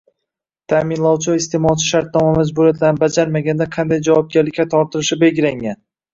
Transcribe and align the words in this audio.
Taʼminlovchi 0.71 1.29
va 1.29 1.35
isteʼmolchi 1.41 1.89
shartnoma 1.89 2.31
majburiyatlarini 2.39 3.03
bajarmaganda 3.05 3.69
qanday 3.77 4.03
javobgarlikga 4.09 4.69
tortilishi 4.75 5.21
belgilangan? 5.27 5.81